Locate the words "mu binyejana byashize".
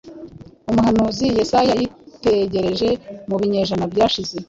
3.29-4.35